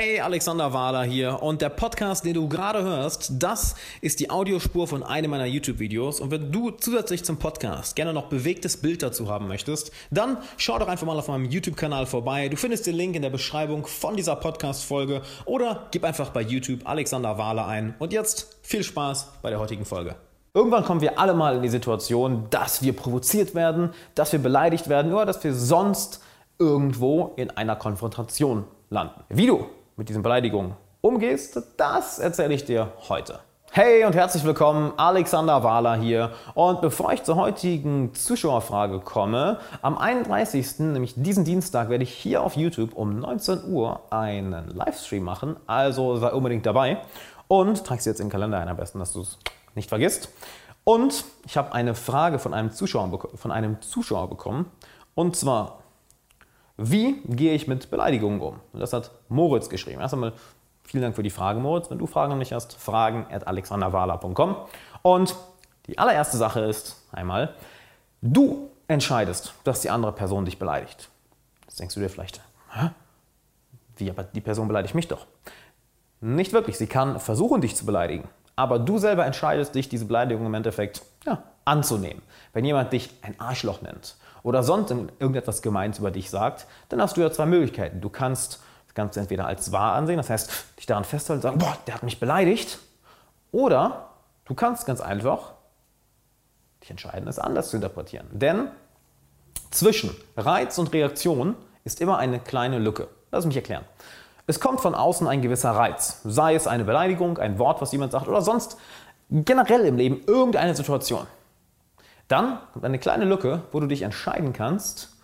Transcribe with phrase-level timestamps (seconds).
[0.00, 4.86] Hey, Alexander Wahler hier und der Podcast, den du gerade hörst, das ist die Audiospur
[4.86, 9.28] von einem meiner YouTube-Videos und wenn du zusätzlich zum Podcast gerne noch bewegtes Bild dazu
[9.28, 12.48] haben möchtest, dann schau doch einfach mal auf meinem YouTube-Kanal vorbei.
[12.48, 16.82] Du findest den Link in der Beschreibung von dieser Podcast-Folge oder gib einfach bei YouTube
[16.84, 20.14] Alexander Wahler ein und jetzt viel Spaß bei der heutigen Folge.
[20.54, 24.88] Irgendwann kommen wir alle mal in die Situation, dass wir provoziert werden, dass wir beleidigt
[24.88, 26.22] werden oder dass wir sonst
[26.60, 29.24] irgendwo in einer Konfrontation landen.
[29.28, 29.66] Wie du
[29.98, 33.40] mit diesen Beleidigungen umgehst, das erzähle ich dir heute.
[33.72, 36.30] Hey und herzlich willkommen, Alexander Wahler hier.
[36.54, 42.42] Und bevor ich zur heutigen Zuschauerfrage komme, am 31., nämlich diesen Dienstag, werde ich hier
[42.42, 45.56] auf YouTube um 19 Uhr einen Livestream machen.
[45.66, 46.98] Also sei unbedingt dabei
[47.48, 49.36] und trag es jetzt in den Kalender ein, am besten, dass du es
[49.74, 50.28] nicht vergisst.
[50.84, 54.66] Und ich habe eine Frage von einem Zuschauer, von einem Zuschauer bekommen.
[55.16, 55.80] Und zwar,
[56.78, 58.60] wie gehe ich mit Beleidigungen um?
[58.72, 60.00] Und das hat Moritz geschrieben.
[60.00, 60.32] Erst einmal
[60.84, 61.90] vielen Dank für die Frage, Moritz.
[61.90, 64.56] Wenn du Fragen an mich hast, fragen at alexanderwala.com.
[65.02, 65.34] Und
[65.88, 67.54] die allererste Sache ist einmal,
[68.22, 71.10] du entscheidest, dass die andere Person dich beleidigt.
[71.64, 72.40] Jetzt denkst du dir vielleicht,
[72.72, 72.90] Hä?
[73.96, 75.26] wie, aber die Person beleidigt mich doch.
[76.20, 76.78] Nicht wirklich.
[76.78, 78.28] Sie kann versuchen, dich zu beleidigen.
[78.54, 82.22] Aber du selber entscheidest dich, diese Beleidigung im Endeffekt ja, anzunehmen.
[82.52, 87.16] Wenn jemand dich ein Arschloch nennt oder sonst irgendetwas Gemeins über dich sagt, dann hast
[87.16, 88.00] du ja zwei Möglichkeiten.
[88.00, 91.58] Du kannst das Ganze entweder als wahr ansehen, das heißt, dich daran festhalten und sagen,
[91.58, 92.78] boah, der hat mich beleidigt.
[93.52, 94.10] Oder
[94.44, 95.52] du kannst ganz einfach
[96.82, 98.26] dich entscheiden, es anders zu interpretieren.
[98.32, 98.68] Denn
[99.70, 103.08] zwischen Reiz und Reaktion ist immer eine kleine Lücke.
[103.30, 103.84] Lass mich erklären.
[104.46, 108.12] Es kommt von außen ein gewisser Reiz, sei es eine Beleidigung, ein Wort, was jemand
[108.12, 108.78] sagt oder sonst
[109.30, 111.26] generell im Leben irgendeine Situation.
[112.28, 115.16] Dann kommt eine kleine Lücke, wo du dich entscheiden kannst,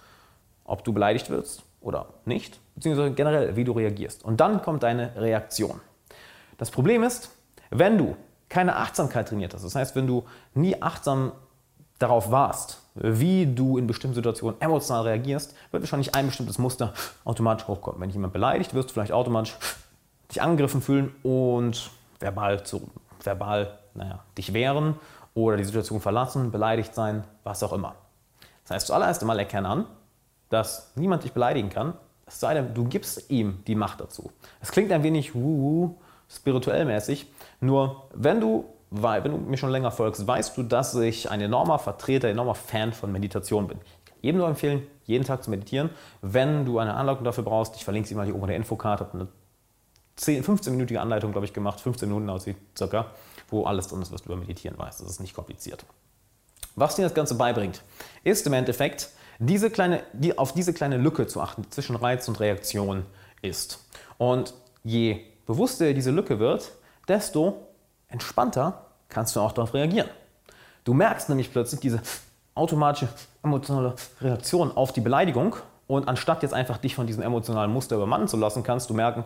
[0.65, 4.25] ob du beleidigt wirst oder nicht, beziehungsweise generell, wie du reagierst.
[4.25, 5.81] Und dann kommt deine Reaktion.
[6.57, 7.31] Das Problem ist,
[7.71, 8.17] wenn du
[8.49, 10.25] keine Achtsamkeit trainiert hast, das heißt, wenn du
[10.55, 11.33] nie achtsam
[11.99, 17.67] darauf warst, wie du in bestimmten Situationen emotional reagierst, wird wahrscheinlich ein bestimmtes Muster automatisch
[17.67, 18.01] hochkommen.
[18.01, 19.57] Wenn dich jemand beleidigt, wirst du vielleicht automatisch
[20.31, 21.91] dich angegriffen fühlen und
[22.21, 22.89] verbal, zu,
[23.21, 24.95] verbal naja, dich wehren
[25.35, 27.97] oder die Situation verlassen, beleidigt sein, was auch immer.
[28.63, 29.87] Das heißt, zuallererst einmal erkennen an,
[30.49, 31.95] dass niemand dich beleidigen kann,
[32.27, 34.31] es sei denn, du gibst ihm die Macht dazu.
[34.61, 35.97] Es klingt ein wenig wuhu,
[36.29, 37.31] spirituell mäßig,
[37.61, 41.79] nur wenn du, wenn du mir schon länger folgst, weißt du, dass ich ein enormer
[41.79, 43.79] Vertreter, enormer Fan von Meditation bin.
[43.83, 45.91] Ich kann jedem nur empfehlen, jeden Tag zu meditieren.
[46.23, 49.07] Wenn du eine Anleitung dafür brauchst, ich verlinke sie mal hier oben in der Infokarte,
[49.13, 49.29] eine
[50.19, 53.07] 15-minütige Anleitung, glaube ich, gemacht, 15 Minuten aussieht, circa
[53.55, 55.01] wo alles drin ist, was du über Meditieren weißt.
[55.01, 55.85] Das ist nicht kompliziert.
[56.77, 57.83] Was dir das Ganze beibringt,
[58.25, 62.29] ist im Endeffekt, diese kleine, die, auf diese kleine Lücke zu achten, die zwischen Reiz
[62.29, 63.05] und Reaktion
[63.43, 63.85] ist.
[64.19, 66.73] Und je bewusster diese Lücke wird,
[67.09, 67.69] desto
[68.09, 70.09] entspannter kannst du auch darauf reagieren.
[70.85, 72.01] Du merkst nämlich plötzlich diese
[72.55, 73.09] automatische
[73.43, 78.29] emotionale Reaktion auf die Beleidigung und anstatt jetzt einfach dich von diesem emotionalen Muster übermannen
[78.29, 79.25] zu lassen, kannst du merken,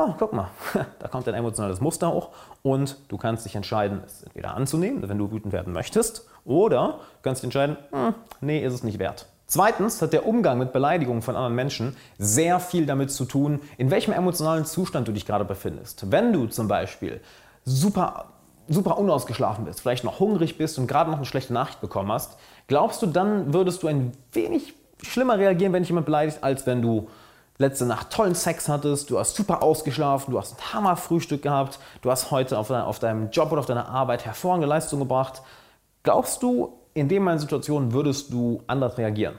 [0.00, 0.48] oh, guck mal,
[0.98, 2.30] da kommt ein emotionales Muster hoch
[2.62, 7.22] und du kannst dich entscheiden, es entweder anzunehmen, wenn du wütend werden möchtest, oder du
[7.22, 9.26] kannst dich entscheiden, hm, nee, ist es nicht wert.
[9.46, 13.90] Zweitens hat der Umgang mit Beleidigungen von anderen Menschen sehr viel damit zu tun, in
[13.90, 16.10] welchem emotionalen Zustand du dich gerade befindest.
[16.10, 17.20] Wenn du zum Beispiel
[17.64, 18.26] super,
[18.68, 22.38] super unausgeschlafen bist, vielleicht noch hungrig bist und gerade noch eine schlechte Nachricht bekommen hast,
[22.68, 24.72] glaubst du, dann würdest du ein wenig
[25.02, 27.08] schlimmer reagieren, wenn dich jemand beleidigt, als wenn du
[27.60, 32.10] letzte Nacht tollen Sex hattest, du hast super ausgeschlafen, du hast ein Hammerfrühstück gehabt, du
[32.10, 35.42] hast heute auf, dein, auf deinem Job oder auf deiner Arbeit hervorragende Leistung gebracht.
[36.02, 39.38] Glaubst du, in dem meinen Situationen würdest du anders reagieren?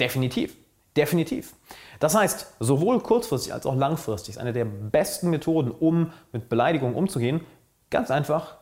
[0.00, 0.56] Definitiv.
[0.96, 1.54] Definitiv.
[2.00, 6.94] Das heißt, sowohl kurzfristig als auch langfristig ist eine der besten Methoden, um mit Beleidigungen
[6.94, 7.40] umzugehen,
[7.88, 8.56] ganz einfach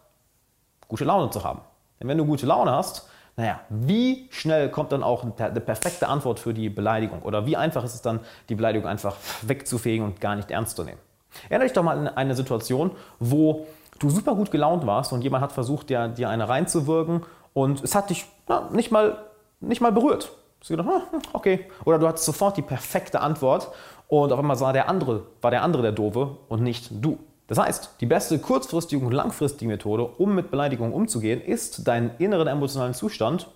[0.86, 1.60] gute Laune zu haben.
[1.98, 3.08] Denn wenn du gute Laune hast,
[3.40, 7.22] naja, wie schnell kommt dann auch eine perfekte Antwort für die Beleidigung?
[7.22, 8.20] Oder wie einfach ist es dann,
[8.50, 10.98] die Beleidigung einfach wegzufegen und gar nicht ernst zu nehmen?
[11.48, 13.66] Erinnere dich doch mal an eine Situation, wo
[13.98, 17.22] du super gut gelaunt warst und jemand hat versucht, dir, dir eine reinzuwirken
[17.54, 19.16] und es hat dich na, nicht, mal,
[19.60, 20.24] nicht mal berührt.
[20.24, 21.64] Du hast gedacht, hm, okay.
[21.86, 23.70] Oder du hattest sofort die perfekte Antwort
[24.08, 27.18] und auf einmal war der andere, war der andere der Doofe und nicht du.
[27.50, 32.46] Das heißt, die beste kurzfristige und langfristige Methode, um mit Beleidigungen umzugehen, ist, deinen inneren
[32.46, 33.48] emotionalen Zustand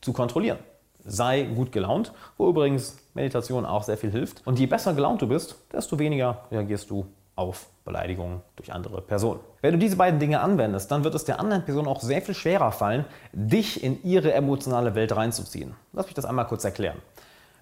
[0.00, 0.58] zu kontrollieren.
[1.04, 4.44] Sei gut gelaunt, wo übrigens Meditation auch sehr viel hilft.
[4.44, 7.06] Und je besser gelaunt du bist, desto weniger reagierst du
[7.36, 9.38] auf Beleidigungen durch andere Personen.
[9.62, 12.34] Wenn du diese beiden Dinge anwendest, dann wird es der anderen Person auch sehr viel
[12.34, 15.76] schwerer fallen, dich in ihre emotionale Welt reinzuziehen.
[15.92, 16.98] Lass mich das einmal kurz erklären.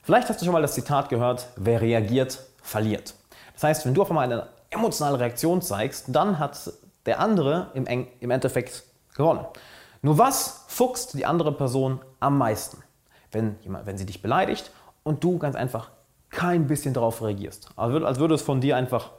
[0.03, 3.13] Vielleicht hast du schon mal das Zitat gehört, wer reagiert, verliert.
[3.53, 6.73] Das heißt, wenn du auf einmal eine emotionale Reaktion zeigst, dann hat
[7.07, 7.87] der andere im,
[8.21, 8.85] im Endeffekt
[9.15, 9.45] gewonnen.
[10.03, 12.83] Nur was fuchst die andere Person am meisten?
[13.33, 14.71] Wenn, jemand, wenn sie dich beleidigt
[15.03, 15.91] und du ganz einfach
[16.31, 17.71] kein bisschen darauf reagierst.
[17.77, 19.11] Also als würde es von dir einfach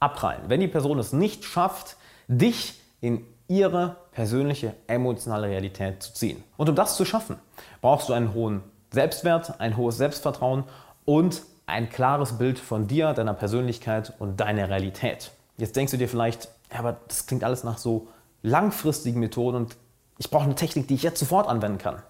[0.00, 0.42] abprallen.
[0.48, 1.96] Wenn die Person es nicht schafft,
[2.28, 6.42] dich in ihre persönliche emotionale Realität zu ziehen.
[6.56, 7.38] Und um das zu schaffen,
[7.80, 10.64] brauchst du einen hohen Selbstwert, ein hohes Selbstvertrauen
[11.04, 15.32] und ein klares Bild von dir, deiner Persönlichkeit und deiner Realität.
[15.58, 18.08] Jetzt denkst du dir vielleicht, ja, aber das klingt alles nach so
[18.42, 19.76] langfristigen Methoden und
[20.18, 22.02] ich brauche eine Technik, die ich jetzt sofort anwenden kann.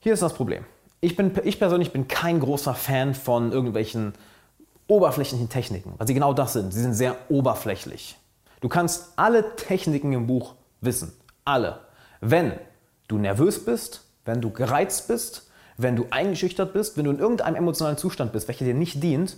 [0.00, 0.64] Hier ist das Problem.
[1.00, 4.14] Ich, bin, ich persönlich bin kein großer Fan von irgendwelchen
[4.86, 6.72] oberflächlichen Techniken, weil sie genau das sind.
[6.72, 8.16] Sie sind sehr oberflächlich.
[8.60, 11.12] Du kannst alle Techniken im Buch wissen.
[11.44, 11.80] Alle.
[12.20, 12.52] Wenn
[13.06, 15.47] du nervös bist, wenn du gereizt bist,
[15.78, 19.36] wenn du eingeschüchtert bist, wenn du in irgendeinem emotionalen Zustand bist, welcher dir nicht dient,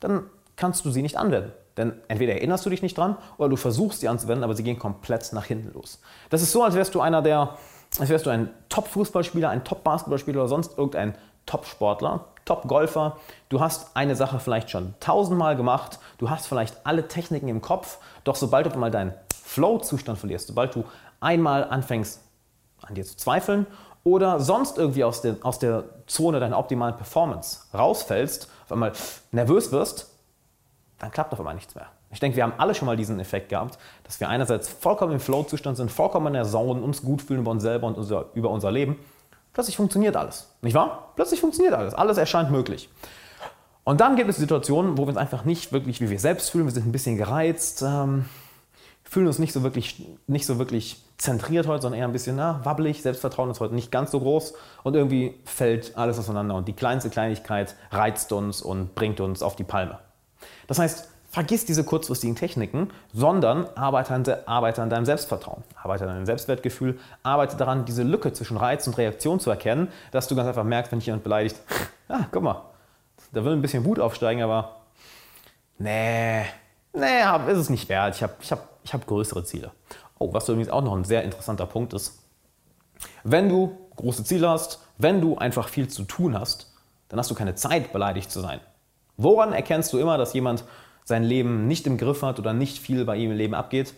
[0.00, 0.24] dann
[0.56, 1.52] kannst du sie nicht anwenden.
[1.76, 4.78] Denn entweder erinnerst du dich nicht dran oder du versuchst sie anzuwenden, aber sie gehen
[4.78, 6.00] komplett nach hinten los.
[6.28, 7.56] Das ist so, als wärst du einer der,
[8.00, 11.14] als wärst du ein Top-Fußballspieler, ein Top-Basketballspieler oder sonst irgendein
[11.46, 13.18] Top-Sportler, Top-Golfer.
[13.48, 17.98] Du hast eine Sache vielleicht schon tausendmal gemacht, du hast vielleicht alle Techniken im Kopf,
[18.24, 19.14] doch sobald du mal deinen
[19.44, 20.84] Flow-Zustand verlierst, sobald du
[21.20, 22.20] einmal anfängst
[22.82, 23.66] an dir zu zweifeln
[24.04, 28.92] oder sonst irgendwie aus der, aus der Zone deiner optimalen Performance rausfällst, auf einmal
[29.32, 30.10] nervös wirst,
[30.98, 31.86] dann klappt auf einmal nichts mehr.
[32.10, 35.20] Ich denke, wir haben alle schon mal diesen Effekt gehabt, dass wir einerseits vollkommen im
[35.20, 38.50] Flow-Zustand sind, vollkommen in der Zone, uns gut fühlen über uns selber und unser, über
[38.50, 38.98] unser Leben.
[39.52, 40.48] Plötzlich funktioniert alles.
[40.62, 41.12] Nicht wahr?
[41.16, 41.94] Plötzlich funktioniert alles.
[41.94, 42.88] Alles erscheint möglich.
[43.84, 46.66] Und dann gibt es Situationen, wo wir uns einfach nicht wirklich wie wir selbst fühlen.
[46.66, 48.26] Wir sind ein bisschen gereizt, ähm,
[49.08, 52.60] fühlen uns nicht so, wirklich, nicht so wirklich zentriert heute, sondern eher ein bisschen na,
[52.64, 53.02] wabbelig.
[53.02, 54.54] Selbstvertrauen ist heute nicht ganz so groß.
[54.82, 56.54] Und irgendwie fällt alles auseinander.
[56.54, 59.98] Und die kleinste Kleinigkeit reizt uns und bringt uns auf die Palme.
[60.66, 66.10] Das heißt, vergiss diese kurzfristigen Techniken, sondern arbeite an, arbeite an deinem Selbstvertrauen, arbeite an
[66.10, 70.48] deinem Selbstwertgefühl, arbeite daran, diese Lücke zwischen Reiz und Reaktion zu erkennen, dass du ganz
[70.48, 71.56] einfach merkst, wenn dich jemand beleidigt,
[72.08, 72.62] ah, guck mal,
[73.32, 74.76] da will ein bisschen Wut aufsteigen, aber
[75.78, 76.44] nee,
[76.98, 78.14] nee, ist es nicht wert.
[78.14, 79.70] Ich habe ich hab, ich hab größere Ziele.
[80.18, 82.18] Oh, was übrigens auch noch ein sehr interessanter Punkt ist,
[83.24, 86.72] wenn du große Ziele hast, wenn du einfach viel zu tun hast,
[87.08, 88.60] dann hast du keine Zeit, beleidigt zu sein.
[89.16, 90.64] Woran erkennst du immer, dass jemand
[91.04, 93.94] sein Leben nicht im Griff hat oder nicht viel bei ihm im Leben abgeht?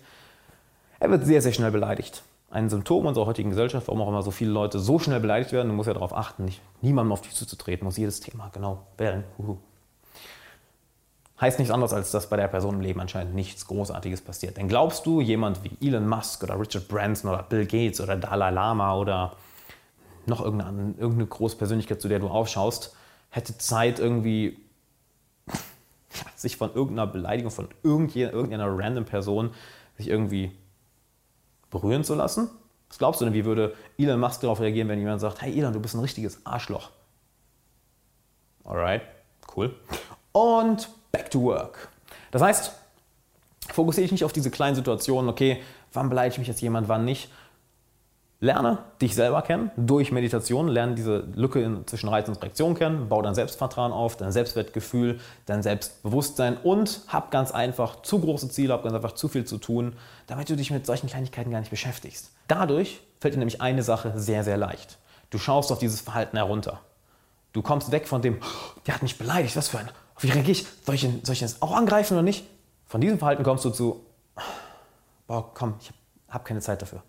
[0.99, 2.23] Er wird sehr, sehr schnell beleidigt.
[2.51, 5.69] Ein Symptom unserer heutigen Gesellschaft, warum auch immer so viele Leute so schnell beleidigt werden,
[5.69, 8.51] du musst ja darauf achten, nicht, niemandem auf die Füße zu treten, muss jedes Thema
[8.53, 9.25] genau wählen.
[9.39, 9.59] Uhu.
[11.41, 14.59] Heißt nichts anderes, als dass bei der Person im Leben anscheinend nichts Großartiges passiert.
[14.59, 18.51] Denn glaubst du, jemand wie Elon Musk oder Richard Branson oder Bill Gates oder Dalai
[18.51, 19.37] Lama oder
[20.27, 22.95] noch irgendeine, irgendeine große Persönlichkeit, zu der du aufschaust,
[23.31, 24.59] hätte Zeit, irgendwie
[26.37, 29.51] sich von irgendeiner Beleidigung von irgendeiner random Person
[29.97, 30.53] sich irgendwie
[31.71, 32.51] berühren zu lassen?
[32.91, 35.73] Was glaubst du denn, wie würde Elon Musk darauf reagieren, wenn jemand sagt, hey Elon,
[35.73, 36.91] du bist ein richtiges Arschloch?
[38.65, 39.03] Alright,
[39.57, 39.75] cool.
[40.33, 41.89] Und back to work.
[42.31, 42.73] Das heißt,
[43.73, 45.63] fokussiere dich nicht auf diese kleinen Situationen, okay,
[45.93, 47.31] wann beleidigt mich jetzt jemand, wann nicht,
[48.43, 53.23] Lerne dich selber kennen durch Meditation, lerne diese Lücke zwischen Reiz und Reaktion kennen, baue
[53.23, 58.83] dein Selbstvertrauen auf, dein Selbstwertgefühl, dein Selbstbewusstsein und hab ganz einfach zu große Ziele, hab
[58.83, 59.93] ganz einfach zu viel zu tun,
[60.27, 62.31] damit du dich mit solchen Kleinigkeiten gar nicht beschäftigst.
[62.49, 64.97] Dadurch fällt dir nämlich eine Sache sehr, sehr leicht.
[65.29, 66.81] Du schaust auf dieses Verhalten herunter.
[67.53, 68.39] Du kommst weg von dem,
[68.87, 70.67] der hat mich beleidigt, was für ein, wie reagiere ich?
[70.85, 72.45] Soll ich, ihn, soll ich ihn auch angreifen oder nicht?
[72.87, 74.05] Von diesem Verhalten kommst du zu,
[75.27, 75.93] boah, komm, ich
[76.29, 77.03] habe keine Zeit dafür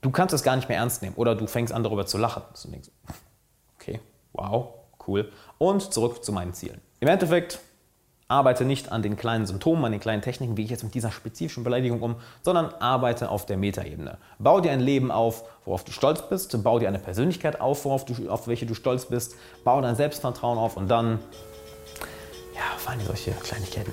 [0.00, 2.42] du kannst es gar nicht mehr ernst nehmen oder du fängst an darüber zu lachen.
[2.62, 2.70] Du
[3.76, 4.00] okay,
[4.32, 4.68] wow,
[5.06, 5.30] cool.
[5.58, 6.80] Und zurück zu meinen Zielen.
[7.00, 7.60] Im Endeffekt
[8.28, 11.10] arbeite nicht an den kleinen Symptomen, an den kleinen Techniken, wie ich jetzt mit dieser
[11.10, 14.18] spezifischen Beleidigung um, sondern arbeite auf der Metaebene.
[14.38, 18.04] Bau dir ein Leben auf, worauf du stolz bist, bau dir eine Persönlichkeit auf, worauf
[18.04, 21.18] du, auf welche du stolz bist, bau dein Selbstvertrauen auf und dann
[22.54, 23.92] ja, fallen solche Kleinigkeiten